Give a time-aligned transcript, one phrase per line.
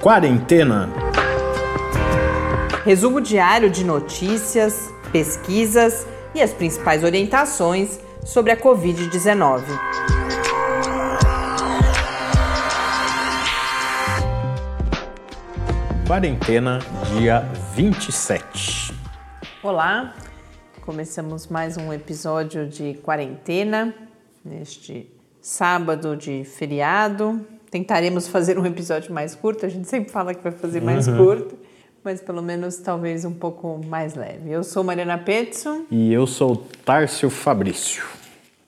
[0.00, 0.88] Quarentena.
[2.86, 9.62] Resumo diário de notícias, pesquisas e as principais orientações sobre a Covid-19.
[16.06, 16.78] Quarentena,
[17.12, 17.40] dia
[17.74, 18.94] 27.
[19.62, 20.14] Olá,
[20.80, 23.94] começamos mais um episódio de quarentena
[24.42, 27.59] neste sábado de feriado.
[27.70, 31.16] Tentaremos fazer um episódio mais curto, a gente sempre fala que vai fazer mais uhum.
[31.16, 31.56] curto,
[32.02, 34.50] mas pelo menos talvez um pouco mais leve.
[34.50, 35.84] Eu sou Mariana Petson.
[35.88, 38.02] E eu sou Tárcio Fabrício.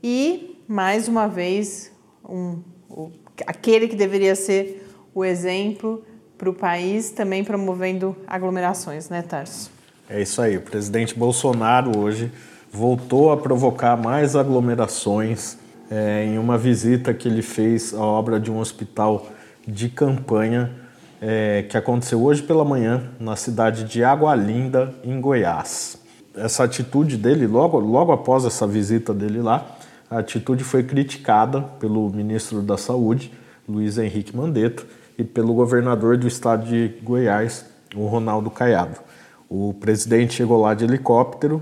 [0.00, 1.90] E, mais uma vez,
[2.24, 3.10] um, o,
[3.44, 6.04] aquele que deveria ser o exemplo
[6.38, 9.68] para o país, também promovendo aglomerações, né, Tarso?
[10.08, 10.56] É isso aí.
[10.56, 12.30] O presidente Bolsonaro hoje
[12.70, 15.58] voltou a provocar mais aglomerações
[15.90, 19.26] é, em uma visita que ele fez à obra de um hospital
[19.66, 20.85] de campanha
[21.28, 25.98] é, que aconteceu hoje pela manhã na cidade de Água Linda, em Goiás.
[26.36, 29.76] Essa atitude dele, logo, logo após essa visita dele lá,
[30.08, 33.32] a atitude foi criticada pelo ministro da Saúde,
[33.68, 34.84] Luiz Henrique Mandetta,
[35.18, 37.66] e pelo governador do estado de Goiás,
[37.96, 39.00] o Ronaldo Caiado.
[39.48, 41.60] O presidente chegou lá de helicóptero,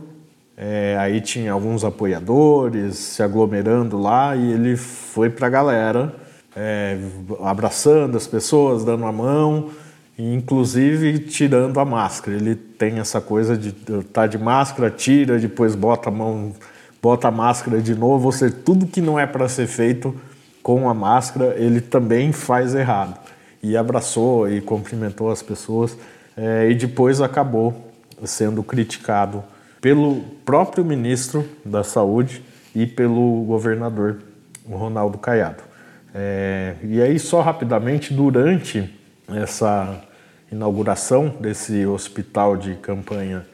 [0.59, 6.24] é, aí tinha alguns apoiadores se aglomerando lá e ele foi para a galera
[6.57, 6.99] é,
[7.43, 9.71] abraçando as pessoas, dando a mão,
[10.19, 12.37] inclusive tirando a máscara.
[12.37, 13.73] Ele tem essa coisa de
[14.13, 16.53] tá de máscara, tira, depois bota a mão,
[17.03, 18.27] bota a máscara de novo.
[18.27, 20.15] Ou seja, tudo que não é para ser feito
[20.63, 23.19] com a máscara, ele também faz errado.
[23.63, 25.97] E abraçou e cumprimentou as pessoas
[26.37, 27.93] é, e depois acabou
[28.25, 29.43] sendo criticado
[29.81, 32.43] pelo próprio ministro da Saúde
[32.75, 34.23] e pelo governador
[34.69, 35.74] Ronaldo Caiado.
[36.15, 38.89] É, e aí, só rapidamente, durante
[39.29, 40.01] essa
[40.53, 43.45] inauguração desse hospital de campanha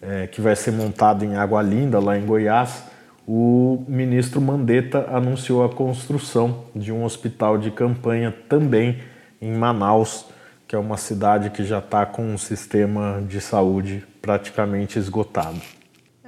[0.00, 2.84] é, que vai ser montado em Água Linda, lá em Goiás,
[3.26, 8.98] o ministro Mandetta anunciou a construção de um hospital de campanha também
[9.40, 10.26] em Manaus,
[10.66, 15.60] que é uma cidade que já está com um sistema de saúde praticamente esgotado.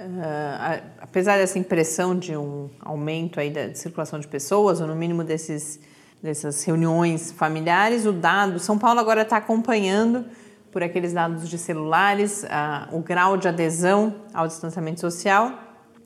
[0.04, 5.24] Uh, apesar dessa impressão de um aumento aí da circulação de pessoas, ou no mínimo
[5.24, 5.80] desses,
[6.22, 10.26] dessas reuniões familiares, o dado, São Paulo agora está acompanhando
[10.70, 15.52] por aqueles dados de celulares uh, o grau de adesão ao distanciamento social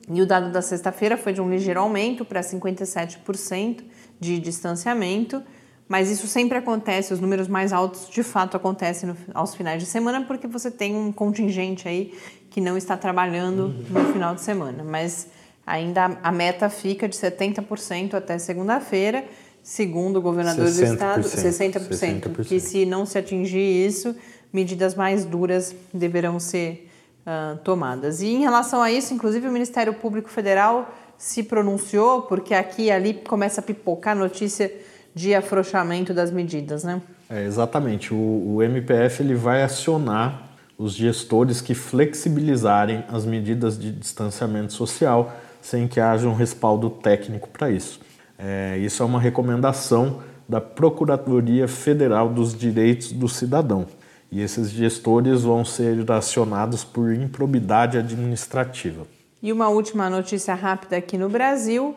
[0.09, 3.83] e o dado da sexta-feira foi de um ligeiro aumento para 57%
[4.19, 5.43] de distanciamento,
[5.87, 9.87] mas isso sempre acontece, os números mais altos de fato acontecem no, aos finais de
[9.87, 12.13] semana porque você tem um contingente aí
[12.59, 15.29] que não está trabalhando no final de semana, mas
[15.65, 19.23] ainda a meta fica de 70% até segunda-feira,
[19.63, 24.13] segundo o governador 60%, do estado, 60%, 60%, que se não se atingir isso,
[24.51, 26.89] medidas mais duras deverão ser
[27.25, 28.21] uh, tomadas.
[28.21, 32.91] E em relação a isso, inclusive o Ministério Público Federal se pronunciou, porque aqui e
[32.91, 34.69] ali começa a pipocar notícia
[35.15, 37.01] de afrouxamento das medidas, né?
[37.29, 38.13] É, exatamente.
[38.13, 40.48] O, o MPF ele vai acionar
[40.79, 47.49] os gestores que flexibilizarem as medidas de distanciamento social sem que haja um respaldo técnico
[47.49, 47.99] para isso.
[48.37, 53.85] É, isso é uma recomendação da Procuradoria Federal dos Direitos do Cidadão.
[54.31, 59.05] E esses gestores vão ser acionados por improbidade administrativa.
[59.43, 61.93] E uma última notícia rápida aqui no Brasil: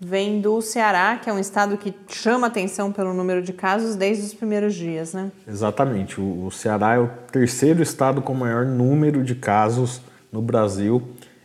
[0.00, 4.24] vem do Ceará, que é um estado que chama atenção pelo número de casos desde
[4.24, 5.30] os primeiros dias, né?
[5.48, 6.20] Exatamente.
[6.20, 10.00] O Ceará é o terceiro estado com maior número de casos
[10.30, 11.02] no Brasil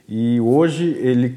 [0.08, 1.34] e hoje ele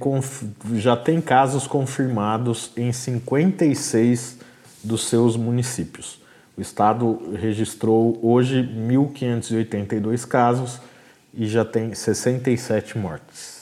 [0.74, 4.38] já tem casos confirmados em 56
[4.82, 6.20] dos seus municípios.
[6.56, 10.80] O estado registrou hoje 1.582 casos
[11.32, 13.53] e já tem 67 mortes.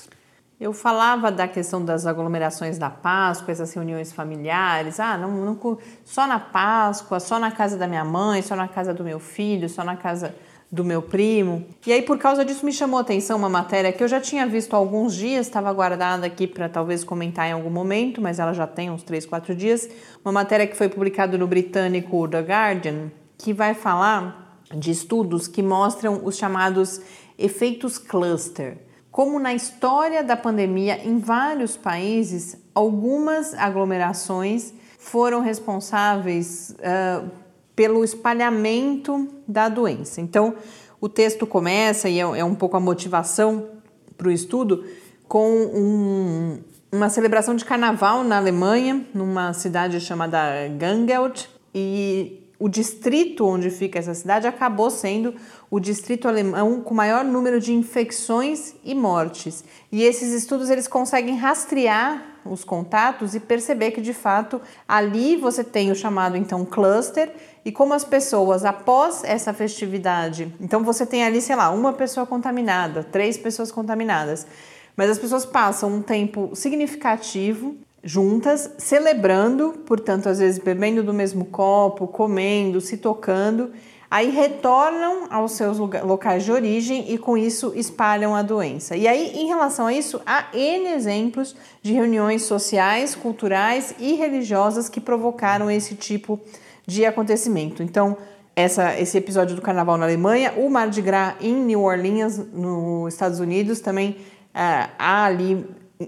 [0.62, 5.00] Eu falava da questão das aglomerações da Páscoa, essas reuniões familiares.
[5.00, 8.94] Ah, não, não, só na Páscoa, só na casa da minha mãe, só na casa
[8.94, 10.32] do meu filho, só na casa
[10.70, 11.66] do meu primo.
[11.84, 14.46] E aí, por causa disso, me chamou a atenção uma matéria que eu já tinha
[14.46, 18.52] visto há alguns dias, estava guardada aqui para talvez comentar em algum momento, mas ela
[18.52, 19.88] já tem uns 3, 4 dias.
[20.24, 25.60] Uma matéria que foi publicada no britânico The Guardian, que vai falar de estudos que
[25.60, 27.00] mostram os chamados
[27.36, 37.30] efeitos cluster como na história da pandemia, em vários países, algumas aglomerações foram responsáveis uh,
[37.76, 40.22] pelo espalhamento da doença.
[40.22, 40.54] Então,
[40.98, 43.68] o texto começa, e é, é um pouco a motivação
[44.16, 44.82] para o estudo,
[45.28, 46.60] com um,
[46.90, 50.38] uma celebração de carnaval na Alemanha, numa cidade chamada
[50.78, 55.34] Gangelt, e o distrito onde fica essa cidade acabou sendo
[55.72, 59.64] o distrito alemão com maior número de infecções e mortes.
[59.90, 65.64] E esses estudos eles conseguem rastrear os contatos e perceber que de fato ali você
[65.64, 67.32] tem o chamado então cluster
[67.64, 72.26] e como as pessoas após essa festividade, então você tem ali, sei lá, uma pessoa
[72.26, 74.46] contaminada, três pessoas contaminadas.
[74.94, 81.46] Mas as pessoas passam um tempo significativo juntas, celebrando, portanto, às vezes bebendo do mesmo
[81.46, 83.70] copo, comendo, se tocando,
[84.12, 88.94] aí retornam aos seus locais de origem e com isso espalham a doença.
[88.94, 94.90] E aí, em relação a isso, há N exemplos de reuniões sociais, culturais e religiosas
[94.90, 96.38] que provocaram esse tipo
[96.86, 97.82] de acontecimento.
[97.82, 98.18] Então,
[98.54, 103.40] essa, esse episódio do carnaval na Alemanha, o Mardi Gras em New Orleans, nos Estados
[103.40, 104.18] Unidos, também
[104.52, 105.64] é, há ali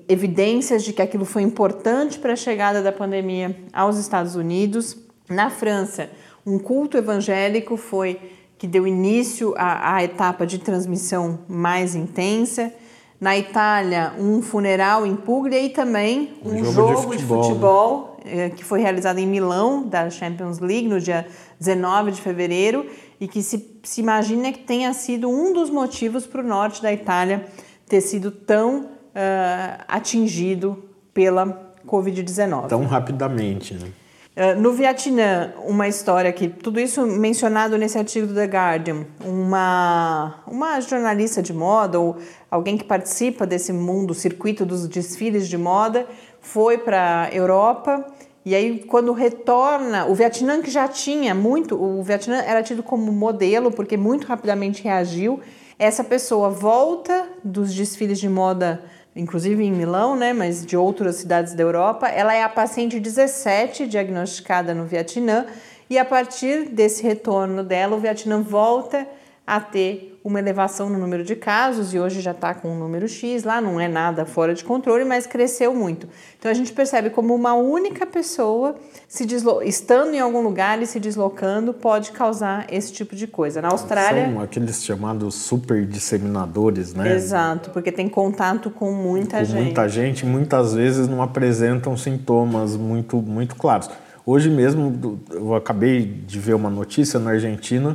[0.06, 4.94] evidências de que aquilo foi importante para a chegada da pandemia aos Estados Unidos.
[5.26, 6.10] Na França,
[6.46, 8.20] um culto evangélico foi
[8.58, 12.72] que deu início à, à etapa de transmissão mais intensa.
[13.20, 17.48] Na Itália, um funeral em Puglia e também um, um jogo, jogo, de futebol, de
[17.48, 21.26] futebol eh, que foi realizado em Milão, da Champions League, no dia
[21.58, 22.86] 19 de fevereiro,
[23.20, 26.92] e que se, se imagina que tenha sido um dos motivos para o norte da
[26.92, 27.46] Itália
[27.88, 32.68] ter sido tão uh, atingido pela Covid-19.
[32.68, 33.88] Tão rapidamente, né?
[34.36, 40.42] Uh, no Vietnã, uma história que tudo isso mencionado nesse artigo do The Guardian, uma,
[40.44, 42.16] uma jornalista de moda ou
[42.50, 46.04] alguém que participa desse mundo, circuito dos desfiles de moda,
[46.40, 48.04] foi para a Europa
[48.44, 53.12] e aí quando retorna, o Vietnã que já tinha muito, o Vietnã era tido como
[53.12, 55.38] modelo porque muito rapidamente reagiu.
[55.78, 58.82] Essa pessoa volta dos desfiles de moda
[59.14, 62.08] inclusive em Milão, né, mas de outras cidades da Europa.
[62.08, 65.46] Ela é a paciente 17 diagnosticada no Vietnã
[65.88, 69.06] e a partir desse retorno dela, o Vietnã volta
[69.46, 73.06] a ter uma elevação no número de casos e hoje já está com um número
[73.06, 76.08] X lá, não é nada fora de controle, mas cresceu muito.
[76.38, 78.74] Então a gente percebe como uma única pessoa
[79.06, 79.26] se
[79.66, 83.60] estando em algum lugar e se deslocando pode causar esse tipo de coisa.
[83.60, 84.32] Na Austrália.
[84.32, 87.14] São aqueles chamados super disseminadores, né?
[87.14, 89.62] Exato, porque tem contato com muita com gente.
[89.62, 93.90] Muita gente, muitas vezes não apresentam sintomas muito, muito claros.
[94.24, 97.94] Hoje mesmo, eu acabei de ver uma notícia na Argentina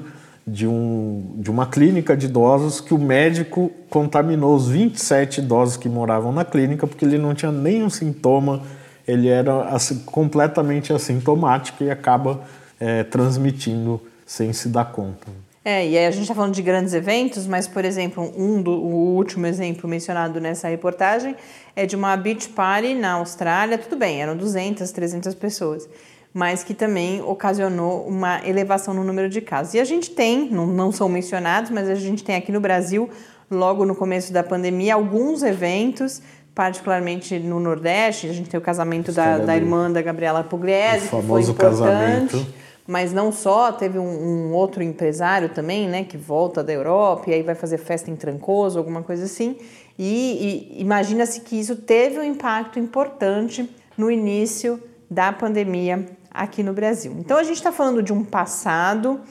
[0.51, 5.87] de, um, de uma clínica de idosos que o médico contaminou os 27 idosos que
[5.87, 8.61] moravam na clínica porque ele não tinha nenhum sintoma,
[9.07, 12.41] ele era assim, completamente assintomático e acaba
[12.79, 15.27] é, transmitindo sem se dar conta.
[15.63, 18.71] É, e aí a gente está falando de grandes eventos, mas, por exemplo, um do,
[18.71, 21.35] o último exemplo mencionado nessa reportagem
[21.75, 23.77] é de uma beach party na Austrália.
[23.77, 25.87] Tudo bem, eram 200, 300 pessoas
[26.33, 29.73] mas que também ocasionou uma elevação no número de casos.
[29.73, 33.09] E a gente tem, não, não são mencionados, mas a gente tem aqui no Brasil,
[33.49, 36.21] logo no começo da pandemia, alguns eventos
[36.53, 41.21] particularmente no Nordeste, a gente tem o casamento da, da irmã da Gabriela Pugliese, que
[41.21, 42.45] foi importante, casamento.
[42.85, 47.33] mas não só, teve um, um, outro empresário também, né, que volta da Europa e
[47.33, 49.55] aí vai fazer festa em Trancoso, alguma coisa assim,
[49.97, 56.73] e, e imagina-se que isso teve um impacto importante no início da pandemia aqui no
[56.73, 57.15] Brasil.
[57.19, 59.21] Então a gente está falando de um passado,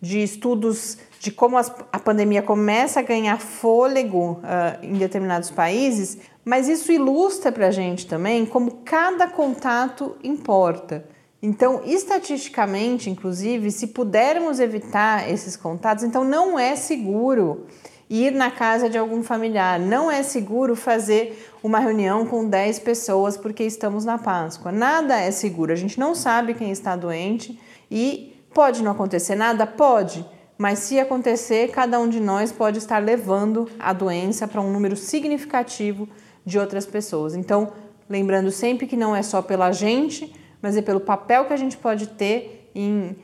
[0.00, 6.68] de estudos de como a pandemia começa a ganhar fôlego uh, em determinados países, mas
[6.68, 11.04] isso ilustra para a gente também como cada contato importa.
[11.42, 17.66] Então, estatisticamente, inclusive, se pudermos evitar esses contatos, então não é seguro
[18.08, 23.36] ir na casa de algum familiar, não é seguro fazer uma reunião com 10 pessoas
[23.36, 24.70] porque estamos na Páscoa.
[24.70, 27.60] Nada é seguro, a gente não sabe quem está doente
[27.90, 29.66] e pode não acontecer nada?
[29.66, 30.24] Pode,
[30.56, 34.96] mas se acontecer, cada um de nós pode estar levando a doença para um número
[34.96, 36.08] significativo
[36.44, 37.34] de outras pessoas.
[37.34, 37.72] Então,
[38.08, 40.32] lembrando sempre que não é só pela gente,
[40.62, 43.16] mas é pelo papel que a gente pode ter em uh,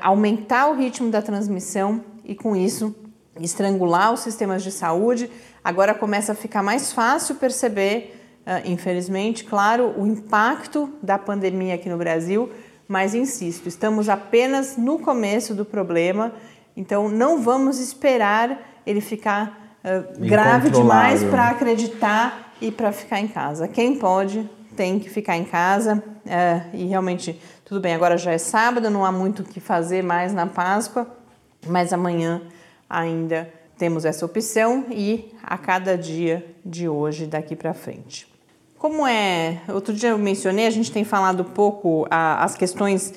[0.00, 2.94] aumentar o ritmo da transmissão e, com isso,
[3.40, 5.30] estrangular os sistemas de saúde.
[5.64, 11.88] Agora começa a ficar mais fácil perceber, uh, infelizmente, claro, o impacto da pandemia aqui
[11.88, 12.50] no Brasil,
[12.88, 16.32] mas insisto, estamos apenas no começo do problema,
[16.76, 23.28] então não vamos esperar ele ficar uh, grave demais para acreditar e para ficar em
[23.28, 23.68] casa.
[23.68, 27.94] Quem pode tem que ficar em casa é, e realmente tudo bem.
[27.94, 31.06] Agora já é sábado, não há muito o que fazer mais na Páscoa,
[31.66, 32.42] mas amanhã
[32.90, 38.28] ainda temos essa opção e a cada dia de hoje daqui para frente.
[38.76, 43.14] Como é, outro dia eu mencionei, a gente tem falado pouco a, as questões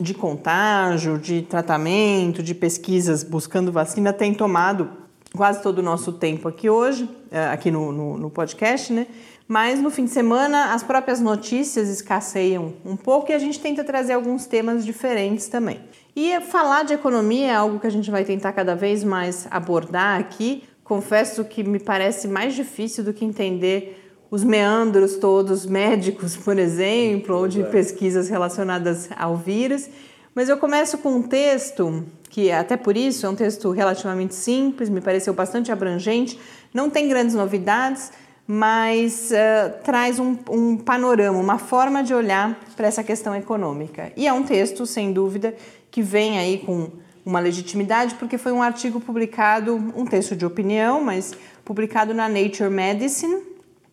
[0.00, 4.88] de contágio, de tratamento, de pesquisas buscando vacina, tem tomado
[5.34, 9.06] quase todo o nosso tempo aqui hoje, é, aqui no, no, no, podcast, né?
[9.48, 13.82] Mas no fim de semana as próprias notícias escasseiam um pouco e a gente tenta
[13.82, 15.80] trazer alguns temas diferentes também.
[16.14, 20.20] E falar de economia é algo que a gente vai tentar cada vez mais abordar
[20.20, 20.64] aqui.
[20.84, 27.34] Confesso que me parece mais difícil do que entender os meandros todos médicos, por exemplo,
[27.34, 29.88] ou de pesquisas relacionadas ao vírus.
[30.34, 34.90] Mas eu começo com um texto que até por isso é um texto relativamente simples,
[34.90, 36.38] me pareceu bastante abrangente,
[36.74, 38.12] não tem grandes novidades,
[38.50, 44.10] mas uh, traz um, um, panorama, uma forma de olhar para essa questão econômica.
[44.16, 45.54] E é um texto, sem dúvida,
[45.90, 46.88] que vem aí com
[47.26, 52.70] uma legitimidade, porque foi um artigo publicado, um texto de opinião, mas publicado na Nature
[52.70, 53.42] Medicine.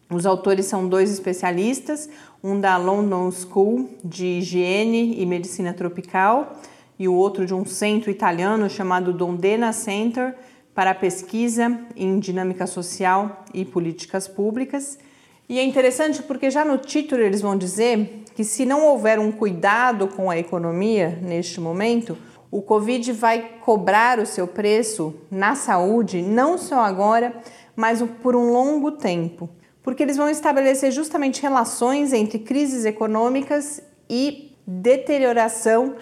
[0.10, 2.10] Os autores são dois especialistas,
[2.42, 6.62] um da London School de Higiene e Medicina Tropical
[6.98, 10.34] e o outro de um centro italiano chamado Dondena Center
[10.76, 15.00] para pesquisa em dinâmica social e políticas públicas.
[15.48, 19.32] E é interessante porque já no título eles vão dizer que se não houver um
[19.32, 22.18] cuidado com a economia neste momento,
[22.52, 27.34] o Covid vai cobrar o seu preço na saúde, não só agora,
[27.76, 29.50] mas por um longo tempo.
[29.82, 35.96] Porque eles vão estabelecer justamente relações entre crises econômicas e deterioração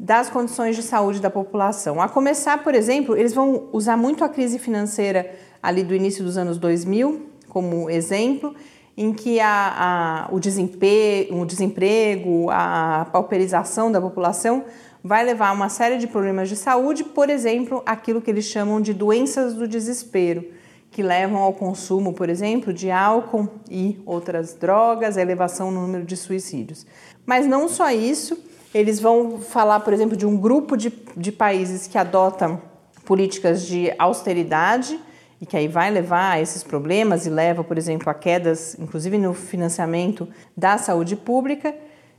[0.00, 2.00] das condições de saúde da população.
[2.00, 5.30] A começar, por exemplo, eles vão usar muito a crise financeira
[5.62, 8.54] ali do início dos anos 2000 como exemplo,
[8.96, 14.64] em que a, a, o, o desemprego, a pauperização da população
[15.02, 18.80] vai levar a uma série de problemas de saúde, por exemplo, aquilo que eles chamam
[18.80, 20.44] de doenças do desespero,
[20.90, 26.04] que levam ao consumo, por exemplo, de álcool e outras drogas, a elevação no número
[26.04, 26.86] de suicídios.
[27.24, 28.38] Mas não só isso,
[28.74, 32.60] eles vão falar, por exemplo, de um grupo de, de países que adotam
[33.04, 34.98] políticas de austeridade
[35.40, 39.18] e que aí vai levar a esses problemas e leva, por exemplo, a quedas, inclusive
[39.18, 41.74] no financiamento da saúde pública,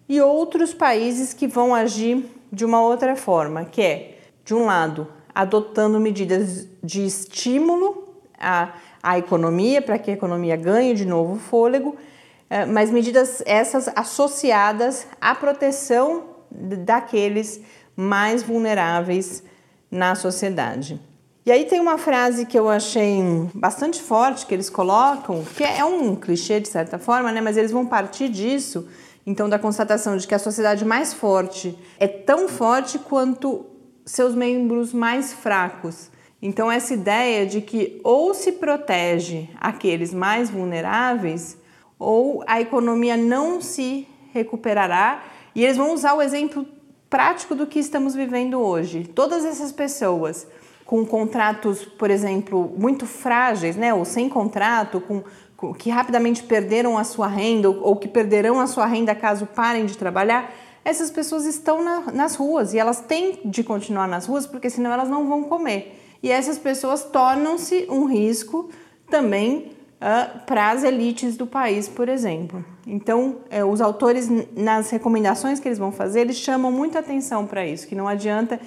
[0.10, 5.08] e outros países que vão agir de uma outra forma, que é, de um lado,
[5.34, 11.96] adotando medidas de estímulo à, à economia, para que a economia ganhe de novo fôlego,
[12.50, 17.62] eh, mas medidas essas associadas à proteção daqueles
[17.96, 19.44] mais vulneráveis
[19.90, 21.00] na sociedade.
[21.44, 23.20] E aí tem uma frase que eu achei
[23.54, 27.42] bastante forte que eles colocam, que é um clichê de certa forma, né?
[27.42, 28.88] mas eles vão partir disso,
[29.26, 33.66] então da constatação de que a sociedade mais forte é tão forte quanto
[34.06, 36.12] seus membros mais fracos.
[36.42, 41.58] Então essa ideia de que ou se protege aqueles mais vulneráveis
[41.98, 45.24] ou a economia não se recuperará
[45.56, 46.66] e eles vão usar o exemplo
[47.10, 49.04] prático do que estamos vivendo hoje.
[49.04, 50.48] Todas essas pessoas
[50.86, 55.24] com contratos, por exemplo, muito frágeis, né, ou sem contrato, com,
[55.56, 59.86] com, que rapidamente perderam a sua renda ou, que perderão a sua renda caso parem
[59.86, 60.54] de trabalhar,
[60.84, 64.92] essas pessoas estão na, nas ruas e elas têm de continuar nas ruas porque senão
[64.92, 65.98] elas não vão comer.
[66.24, 68.70] E essas pessoas tornam-se um risco
[69.10, 72.66] também uh, para as elites do país, por exemplo.
[72.86, 77.66] Então, uh, os autores, nas recomendações que eles vão fazer, eles chamam muita atenção para
[77.66, 78.60] isso, que não adianta,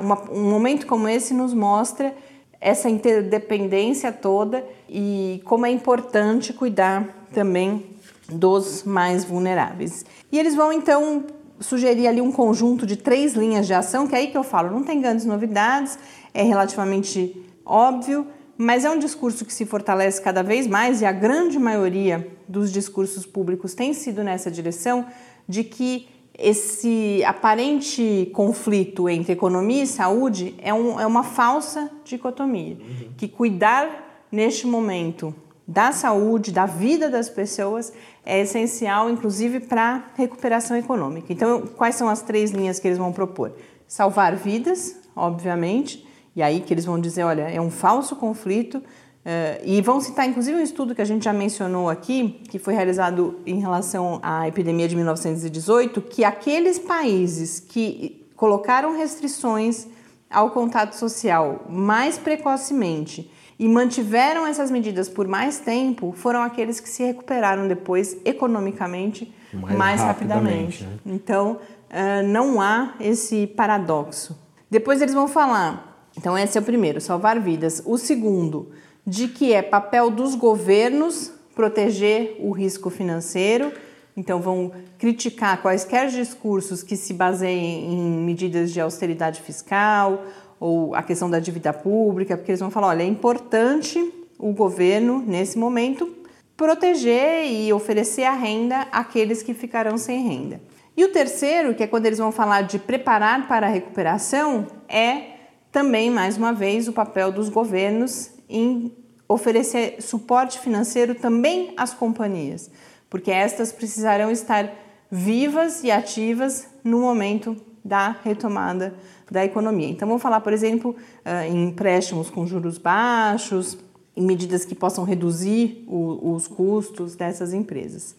[0.00, 2.14] uma, um momento como esse nos mostra
[2.60, 7.86] essa interdependência toda e como é importante cuidar também
[8.28, 10.04] dos mais vulneráveis.
[10.30, 11.24] E eles vão então
[11.60, 14.70] sugerir ali um conjunto de três linhas de ação, que é aí que eu falo,
[14.70, 15.98] não tem grandes novidades,
[16.32, 18.26] é relativamente óbvio,
[18.58, 22.72] mas é um discurso que se fortalece cada vez mais e a grande maioria dos
[22.72, 25.06] discursos públicos tem sido nessa direção
[25.48, 32.76] de que esse aparente conflito entre economia e saúde é, um, é uma falsa dicotomia,
[32.76, 33.12] uhum.
[33.16, 35.32] que cuidar neste momento
[35.66, 37.92] da saúde, da vida das pessoas
[38.24, 41.32] é essencial, inclusive para a recuperação econômica.
[41.32, 43.52] Então, quais são as três linhas que eles vão propor?
[43.86, 48.82] Salvar vidas, obviamente, e aí que eles vão dizer, olha, é um falso conflito,
[49.28, 52.72] Uh, e vão citar, inclusive, um estudo que a gente já mencionou aqui, que foi
[52.72, 59.86] realizado em relação à epidemia de 1918, que aqueles países que colocaram restrições
[60.30, 66.88] ao contato social mais precocemente e mantiveram essas medidas por mais tempo foram aqueles que
[66.88, 70.84] se recuperaram depois economicamente mais, mais rapidamente.
[70.84, 71.14] rapidamente né?
[71.14, 71.52] Então,
[71.90, 74.38] uh, não há esse paradoxo.
[74.70, 75.87] Depois eles vão falar,
[76.18, 77.80] então esse é o primeiro, salvar vidas.
[77.86, 78.72] O segundo,
[79.06, 83.72] de que é papel dos governos proteger o risco financeiro.
[84.16, 90.24] Então, vão criticar quaisquer discursos que se baseiem em medidas de austeridade fiscal
[90.58, 93.98] ou a questão da dívida pública, porque eles vão falar: olha, é importante
[94.38, 96.12] o governo, nesse momento,
[96.56, 100.60] proteger e oferecer a renda àqueles que ficarão sem renda.
[100.96, 105.37] E o terceiro, que é quando eles vão falar de preparar para a recuperação, é
[105.70, 108.92] também, mais uma vez, o papel dos governos em
[109.28, 112.70] oferecer suporte financeiro também às companhias,
[113.10, 114.72] porque estas precisarão estar
[115.10, 118.94] vivas e ativas no momento da retomada
[119.30, 119.88] da economia.
[119.88, 123.76] Então, vamos falar, por exemplo, ah, em empréstimos com juros baixos,
[124.16, 128.16] em medidas que possam reduzir os custos dessas empresas.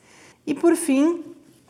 [0.47, 1.23] E, por fim,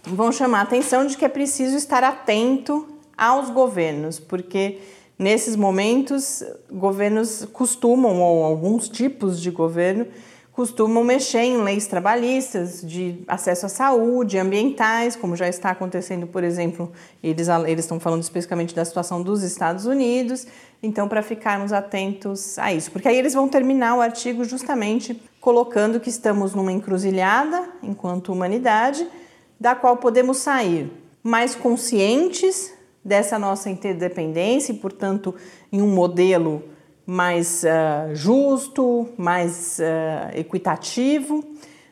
[0.04, 4.78] vão chamar a atenção de que é preciso estar atento aos governos, porque
[5.20, 10.08] Nesses momentos, governos costumam, ou alguns tipos de governo,
[10.54, 16.42] costumam mexer em leis trabalhistas, de acesso à saúde, ambientais, como já está acontecendo, por
[16.42, 16.90] exemplo,
[17.22, 20.48] eles, eles estão falando especificamente da situação dos Estados Unidos,
[20.82, 26.00] então para ficarmos atentos a isso, porque aí eles vão terminar o artigo justamente colocando
[26.00, 29.06] que estamos numa encruzilhada enquanto humanidade,
[29.60, 30.90] da qual podemos sair
[31.22, 32.79] mais conscientes
[33.10, 35.34] dessa nossa interdependência e, portanto,
[35.72, 36.64] em um modelo
[37.06, 41.44] mais uh, justo, mais uh, equitativo,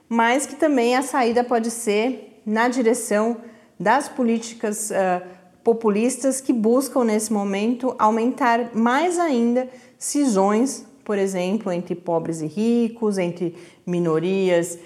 [0.07, 3.37] mas que também a saída pode ser na direção
[3.79, 5.25] das políticas uh,
[5.63, 13.17] populistas que buscam, nesse momento, aumentar mais ainda cisões, por exemplo, entre pobres e ricos,
[13.17, 13.55] entre
[13.87, 14.77] minorias,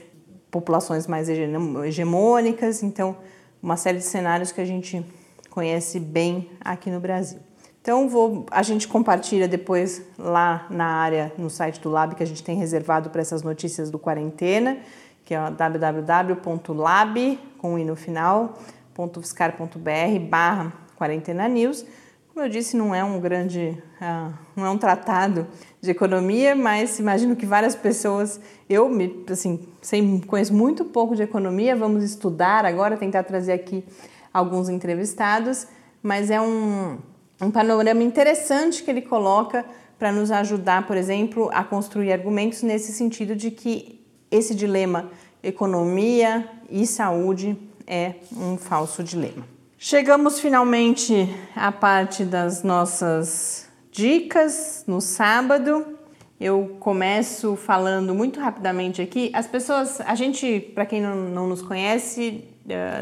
[0.49, 2.83] populações mais hegemônicas.
[2.83, 3.17] Então,
[3.61, 5.05] uma série de cenários que a gente
[5.51, 7.39] conhece bem aqui no Brasil.
[7.81, 12.25] Então vou, a gente compartilha depois lá na área no site do Lab que a
[12.27, 14.77] gente tem reservado para essas notícias do quarentena,
[15.25, 18.57] que é www.lab com i no final
[20.29, 21.85] barra quarentena news.
[22.33, 25.47] Como eu disse, não é um grande, uh, não é um tratado
[25.81, 31.23] de economia, mas imagino que várias pessoas, eu me, assim, sei, conheço muito pouco de
[31.23, 33.83] economia, vamos estudar agora, tentar trazer aqui
[34.33, 35.67] alguns entrevistados,
[36.01, 36.97] mas é um,
[37.41, 39.65] um panorama interessante que ele coloca
[39.99, 45.09] para nos ajudar, por exemplo, a construir argumentos nesse sentido de que esse dilema
[45.43, 49.45] economia e saúde é um falso dilema.
[49.77, 55.85] Chegamos finalmente à parte das nossas dicas no sábado.
[56.39, 59.31] Eu começo falando muito rapidamente aqui.
[59.33, 62.43] As pessoas, a gente, para quem não, não nos conhece,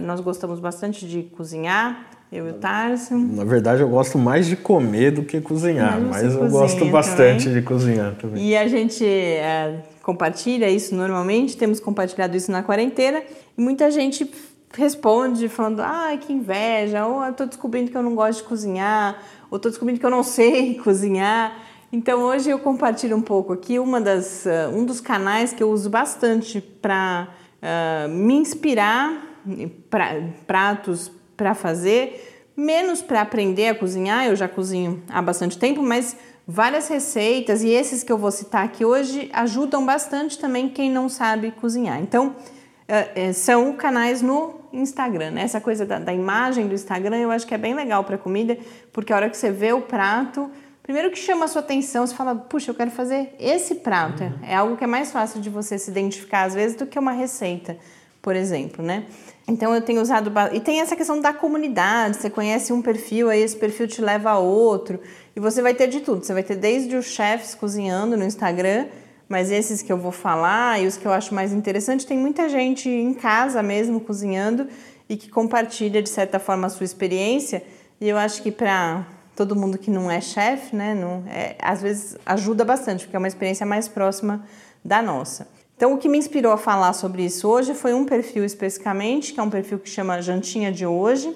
[0.01, 3.17] nós gostamos bastante de cozinhar, eu e o Tarso.
[3.17, 7.45] Na verdade, eu gosto mais de comer do que cozinhar, mas, mas eu gosto bastante
[7.45, 7.59] também.
[7.59, 8.47] de cozinhar também.
[8.47, 13.23] E a gente é, compartilha isso normalmente, temos compartilhado isso na quarentena,
[13.57, 14.29] e muita gente
[14.73, 19.17] responde falando: ah, que inveja, ou eu estou descobrindo que eu não gosto de cozinhar,
[19.49, 21.57] ou estou descobrindo que eu não sei cozinhar.
[21.91, 25.71] Então hoje eu compartilho um pouco aqui uma das, uh, um dos canais que eu
[25.71, 27.27] uso bastante para
[27.63, 29.28] uh, me inspirar
[29.89, 35.81] pra, pratos para fazer, menos para aprender a cozinhar, eu já cozinho há bastante tempo,
[35.81, 40.91] mas várias receitas e esses que eu vou citar aqui hoje ajudam bastante também quem
[40.91, 42.01] não sabe cozinhar.
[42.01, 45.43] Então, uh, são canais no Instagram, né?
[45.43, 48.57] Essa coisa da, da, imagem do Instagram eu acho que é bem legal para comida,
[48.91, 50.51] porque a hora que você vê o prato,
[50.89, 54.23] Primeiro que chama a sua atenção, você fala, puxa, eu quero fazer esse prato.
[54.23, 54.39] Uhum.
[54.41, 57.11] É algo que é mais fácil de você se identificar às vezes do que uma
[57.11, 57.77] receita,
[58.21, 59.05] por exemplo, né?
[59.47, 62.17] Então eu tenho usado e tem essa questão da comunidade.
[62.17, 64.99] Você conhece um perfil, aí esse perfil te leva a outro
[65.35, 66.23] e você vai ter de tudo.
[66.23, 68.85] Você vai ter desde os chefs cozinhando no Instagram,
[69.27, 72.47] mas esses que eu vou falar e os que eu acho mais interessante, tem muita
[72.47, 74.67] gente em casa mesmo cozinhando
[75.07, 77.63] e que compartilha de certa forma a sua experiência.
[77.99, 79.05] E eu acho que para
[79.35, 83.19] todo mundo que não é chefe, né, não, é, às vezes ajuda bastante, porque é
[83.19, 84.45] uma experiência mais próxima
[84.83, 85.47] da nossa.
[85.79, 89.39] Então, o que me inspirou a falar sobre isso hoje foi um perfil especificamente, que
[89.39, 91.33] é um perfil que chama Jantinha de Hoje,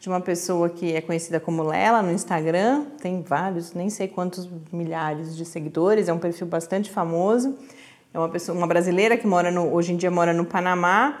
[0.00, 4.50] de uma pessoa que é conhecida como Lela no Instagram, tem vários, nem sei quantos
[4.72, 7.56] milhares de seguidores, é um perfil bastante famoso.
[8.12, 11.20] É uma pessoa, uma brasileira que mora no, hoje em dia mora no Panamá,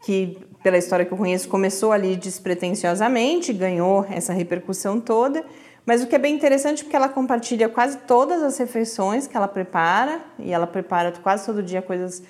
[0.00, 5.44] que pela história que eu conheço começou ali despretensiosamente, ganhou essa repercussão toda
[5.88, 9.34] mas o que é bem interessante é porque ela compartilha quase todas as refeições que
[9.34, 12.22] ela prepara e ela prepara quase todo dia coisas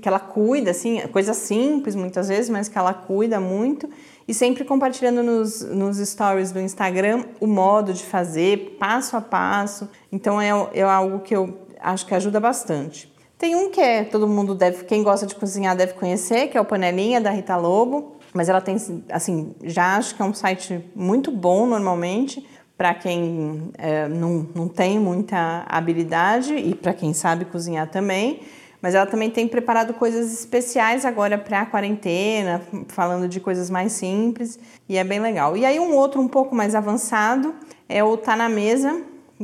[0.00, 3.90] que ela cuida, assim, coisas simples muitas vezes, mas que ela cuida muito
[4.28, 9.88] e sempre compartilhando nos, nos stories do Instagram o modo de fazer, passo a passo.
[10.12, 13.12] Então é, é algo que eu acho que ajuda bastante.
[13.36, 16.60] Tem um que é todo mundo deve, quem gosta de cozinhar deve conhecer, que é
[16.60, 18.76] o Panelinha da Rita Lobo, mas ela tem
[19.10, 24.68] assim, já acho que é um site muito bom normalmente para quem é, não, não
[24.68, 28.40] tem muita habilidade e para quem sabe cozinhar também.
[28.82, 33.92] Mas ela também tem preparado coisas especiais agora para a quarentena, falando de coisas mais
[33.92, 34.58] simples
[34.88, 35.56] e é bem legal.
[35.56, 37.54] E aí um outro um pouco mais avançado
[37.88, 39.00] é o Tá na Mesa,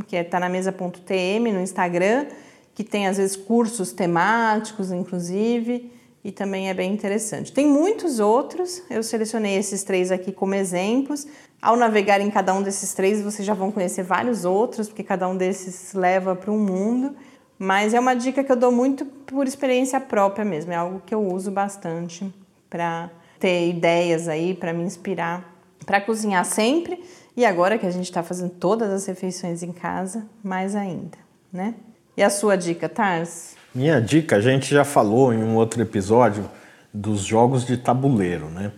[0.06, 2.26] que é tanamesa.tm no Instagram,
[2.74, 5.90] que tem às vezes cursos temáticos, inclusive,
[6.22, 7.52] e também é bem interessante.
[7.52, 11.26] Tem muitos outros, eu selecionei esses três aqui como exemplos,
[11.62, 15.28] ao navegar em cada um desses três, vocês já vão conhecer vários outros, porque cada
[15.28, 17.14] um desses leva para um mundo.
[17.58, 21.14] Mas é uma dica que eu dou muito por experiência própria mesmo, é algo que
[21.14, 22.32] eu uso bastante
[22.70, 25.54] para ter ideias aí, para me inspirar,
[25.84, 27.04] para cozinhar sempre.
[27.36, 31.18] E agora que a gente está fazendo todas as refeições em casa, mais ainda,
[31.52, 31.74] né?
[32.16, 33.59] E a sua dica, Tars?
[33.74, 36.44] Minha dica, a gente já falou em um outro episódio
[36.92, 38.72] dos jogos de tabuleiro, né?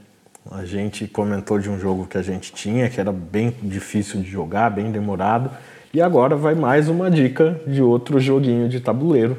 [0.50, 4.28] A gente comentou de um jogo que a gente tinha, que era bem difícil de
[4.28, 5.50] jogar, bem demorado.
[5.94, 9.38] E agora vai mais uma dica de outro joguinho de tabuleiro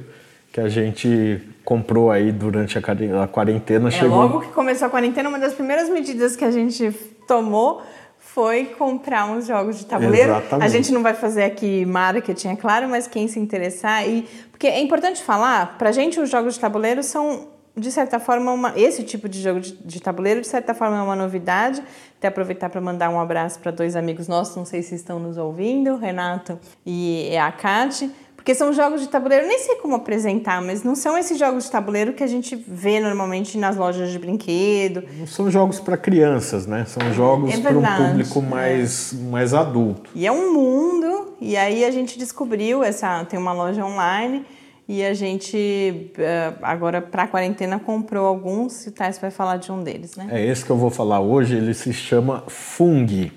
[0.51, 3.89] que a gente comprou aí durante a quarentena.
[3.89, 4.17] É, chegou...
[4.17, 6.91] Logo que começou a quarentena, uma das primeiras medidas que a gente
[7.27, 7.83] tomou
[8.19, 10.31] foi comprar uns jogos de tabuleiro.
[10.31, 10.65] Exatamente.
[10.65, 14.25] A gente não vai fazer aqui marketing, é claro, mas quem se interessar e
[14.63, 18.71] porque é importante falar, pra gente os jogos de tabuleiro são de certa forma, uma,
[18.77, 21.83] esse tipo de jogo de, de, tabuleiro, de certa forma, é uma novidade.
[22.17, 25.37] Até aproveitar para mandar um abraço para dois amigos nossos, não sei se estão nos
[25.37, 28.09] ouvindo, Renato e a Kate.
[28.43, 31.71] Porque são jogos de tabuleiro, nem sei como apresentar, mas não são esses jogos de
[31.71, 35.01] tabuleiro que a gente vê normalmente nas lojas de brinquedo.
[35.17, 36.83] Não são jogos para crianças, né?
[36.85, 39.31] São jogos é para um público mais, é.
[39.31, 40.09] mais adulto.
[40.13, 41.12] E é um mundo,
[41.43, 43.25] e aí a gente descobriu essa.
[43.25, 44.45] Tem uma loja online
[44.87, 49.57] e a gente, eh, agora para a quarentena, comprou alguns e o Thais vai falar
[49.57, 50.27] de um deles, né?
[50.31, 53.31] É esse que eu vou falar hoje, ele se chama Fung.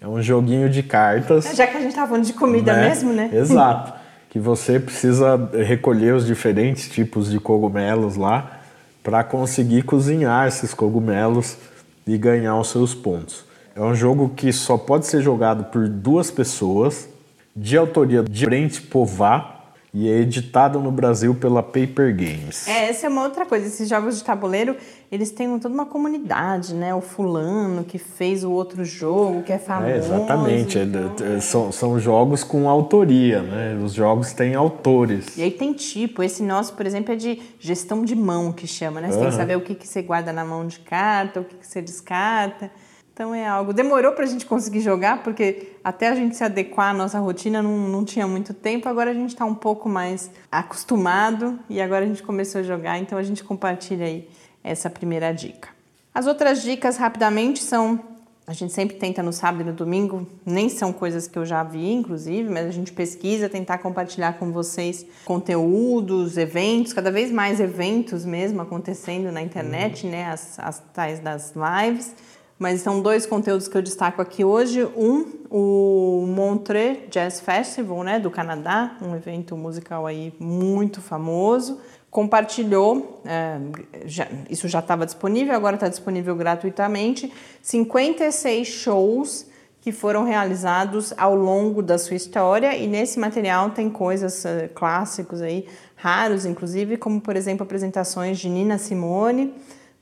[0.00, 1.54] É um joguinho de cartas.
[1.54, 2.88] Já que a gente estava falando de comida né?
[2.88, 3.30] mesmo, né?
[3.32, 3.94] Exato.
[4.28, 8.60] que você precisa recolher os diferentes tipos de cogumelos lá
[9.02, 11.56] para conseguir cozinhar esses cogumelos
[12.06, 13.44] e ganhar os seus pontos.
[13.76, 17.08] É um jogo que só pode ser jogado por duas pessoas,
[17.54, 19.54] de autoria de Brent Pová,
[19.96, 22.66] e é editado no Brasil pela Paper Games.
[22.66, 23.68] É, essa é uma outra coisa.
[23.68, 24.76] Esses jogos de tabuleiro,
[25.10, 26.92] eles têm toda uma comunidade, né?
[26.92, 29.92] O fulano que fez o outro jogo, que é famoso.
[29.92, 30.78] É, exatamente.
[30.80, 31.12] Então...
[31.24, 33.80] É, são, são jogos com autoria, né?
[33.84, 35.38] Os jogos têm autores.
[35.38, 36.24] E aí tem tipo.
[36.24, 39.12] Esse nosso, por exemplo, é de gestão de mão, que chama, né?
[39.12, 39.20] Você uhum.
[39.20, 41.66] tem que saber o que, que você guarda na mão de carta, o que, que
[41.66, 42.68] você descarta.
[43.14, 43.72] Então é algo.
[43.72, 47.62] Demorou para a gente conseguir jogar, porque até a gente se adequar à nossa rotina
[47.62, 48.88] não, não tinha muito tempo.
[48.88, 52.98] Agora a gente está um pouco mais acostumado e agora a gente começou a jogar,
[52.98, 54.28] então a gente compartilha aí
[54.64, 55.68] essa primeira dica.
[56.12, 58.00] As outras dicas, rapidamente, são.
[58.46, 61.62] A gente sempre tenta no sábado e no domingo, nem são coisas que eu já
[61.62, 67.58] vi, inclusive, mas a gente pesquisa, tentar compartilhar com vocês conteúdos, eventos, cada vez mais
[67.58, 70.12] eventos mesmo acontecendo na internet, uhum.
[70.12, 70.26] né?
[70.26, 72.12] As, as tais das lives
[72.64, 74.86] mas são dois conteúdos que eu destaco aqui hoje.
[74.96, 81.78] Um, o Montreux Jazz Festival, né, do Canadá, um evento musical aí muito famoso.
[82.10, 83.58] Compartilhou, é,
[84.06, 89.46] já, isso já estava disponível, agora está disponível gratuitamente, 56 shows
[89.82, 95.42] que foram realizados ao longo da sua história e nesse material tem coisas uh, clássicos
[95.42, 99.52] aí, raros inclusive, como por exemplo apresentações de Nina Simone,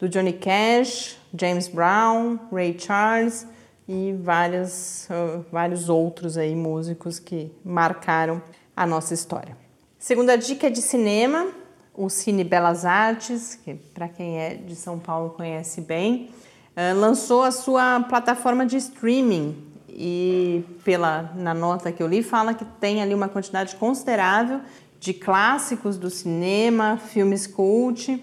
[0.02, 3.46] do Johnny Cash, James Brown, Ray Charles
[3.86, 8.42] e várias, uh, vários outros aí músicos que marcaram
[8.76, 9.56] a nossa história.
[10.00, 11.46] Segunda dica é de cinema,
[11.94, 16.30] o Cine Belas Artes, que para quem é de São Paulo conhece bem,
[16.76, 19.56] uh, lançou a sua plataforma de streaming
[19.88, 24.62] e pela na nota que eu li fala que tem ali uma quantidade considerável
[24.98, 28.20] de clássicos do cinema, filmes cult.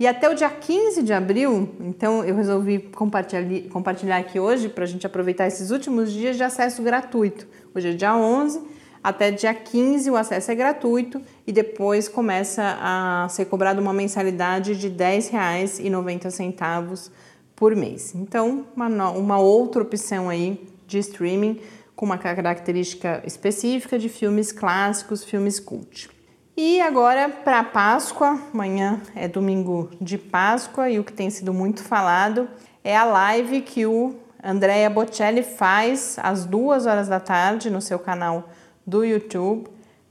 [0.00, 4.84] E até o dia 15 de abril, então eu resolvi compartilhar, compartilhar aqui hoje para
[4.84, 7.46] a gente aproveitar esses últimos dias de acesso gratuito.
[7.74, 8.62] Hoje é dia 11,
[9.04, 14.74] até dia 15 o acesso é gratuito e depois começa a ser cobrada uma mensalidade
[14.74, 17.10] de R$ 10,90
[17.54, 18.14] por mês.
[18.14, 21.60] Então, uma, uma outra opção aí de streaming
[21.94, 26.08] com uma característica específica de filmes clássicos, filmes cult.
[26.56, 31.82] E agora para Páscoa, amanhã é domingo de Páscoa e o que tem sido muito
[31.82, 32.48] falado
[32.82, 37.98] é a live que o Andrea Bocelli faz às duas horas da tarde no seu
[37.98, 38.48] canal
[38.86, 39.68] do YouTube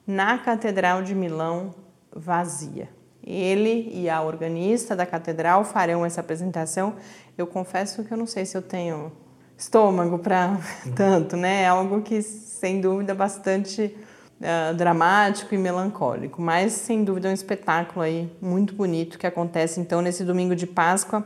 [0.08, 1.76] na Catedral de Milão
[2.12, 2.90] vazia.
[3.24, 6.96] Ele e a organista da catedral farão essa apresentação.
[7.38, 9.12] Eu confesso que eu não sei se eu tenho
[9.58, 10.58] estômago para
[10.96, 11.64] tanto, né?
[11.64, 13.96] É algo que, sem dúvida, bastante
[14.40, 19.80] uh, dramático e melancólico, mas sem dúvida é um espetáculo aí muito bonito que acontece
[19.80, 21.26] então nesse domingo de Páscoa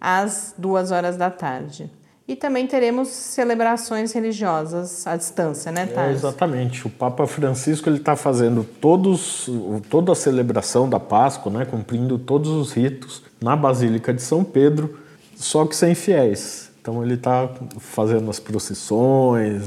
[0.00, 1.90] às duas horas da tarde.
[2.28, 6.10] E também teremos celebrações religiosas à distância, né, Thales?
[6.10, 6.86] É, exatamente.
[6.86, 9.48] O Papa Francisco ele está fazendo todos,
[9.88, 14.98] toda a celebração da Páscoa, né, cumprindo todos os ritos na Basílica de São Pedro,
[15.34, 16.70] só que sem fiéis.
[16.82, 19.62] Então ele está fazendo as procissões,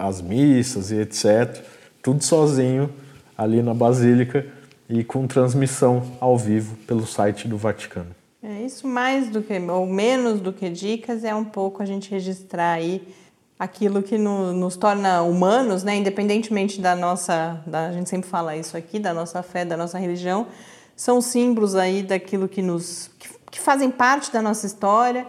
[0.00, 1.64] as missas e etc.
[2.06, 2.88] Tudo sozinho
[3.36, 4.46] ali na Basílica
[4.88, 8.14] e com transmissão ao vivo pelo site do Vaticano.
[8.40, 12.08] É isso mais do que ou menos do que dicas é um pouco a gente
[12.08, 13.12] registrar aí
[13.58, 15.96] aquilo que no, nos torna humanos, né?
[15.96, 19.98] Independentemente da nossa, da, a gente sempre fala isso aqui, da nossa fé, da nossa
[19.98, 20.46] religião,
[20.94, 25.26] são símbolos aí daquilo que nos que, que fazem parte da nossa história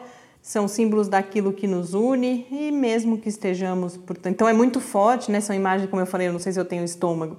[0.47, 5.29] são símbolos daquilo que nos une e mesmo que estejamos, portanto, então é muito forte,
[5.29, 5.41] né?
[5.41, 7.37] São imagens, como eu falei, eu não sei se eu tenho estômago.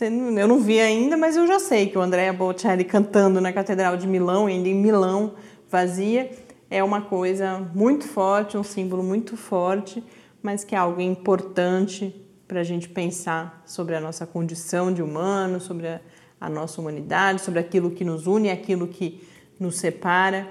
[0.00, 3.96] Eu não vi ainda, mas eu já sei que o Andrea Bocelli cantando na Catedral
[3.96, 5.34] de Milão, ainda em Milão,
[5.68, 6.30] vazia,
[6.70, 10.00] é uma coisa muito forte, um símbolo muito forte,
[10.40, 12.14] mas que é algo importante
[12.46, 16.00] para a gente pensar sobre a nossa condição de humano, sobre a,
[16.40, 19.26] a nossa humanidade, sobre aquilo que nos une, aquilo que
[19.58, 20.46] nos separa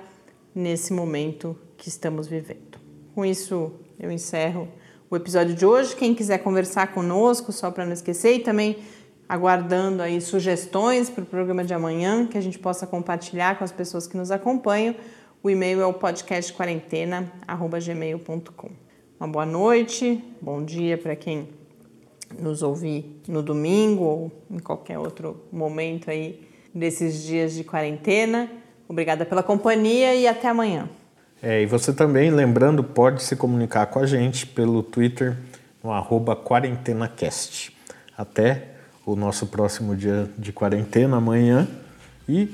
[0.54, 2.78] nesse momento que estamos vivendo.
[3.16, 4.68] Com isso, eu encerro
[5.10, 5.96] o episódio de hoje.
[5.96, 8.78] Quem quiser conversar conosco, só para não esquecer, e também
[9.28, 13.72] aguardando aí sugestões para o programa de amanhã, que a gente possa compartilhar com as
[13.72, 14.94] pessoas que nos acompanham.
[15.42, 18.70] O e-mail é o podcastquarentena@gmail.com.
[19.20, 21.48] Uma boa noite, bom dia para quem
[22.40, 28.50] nos ouvir no domingo ou em qualquer outro momento aí desses dias de quarentena.
[28.88, 30.90] Obrigada pela companhia e até amanhã.
[31.42, 35.38] É, e você também, lembrando, pode se comunicar com a gente pelo Twitter
[35.84, 37.76] no arroba quarentenacast.
[38.18, 38.70] Até
[39.06, 41.68] o nosso próximo dia de quarentena amanhã
[42.28, 42.50] e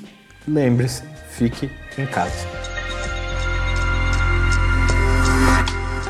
[0.47, 2.78] lembre-se, fique em casa.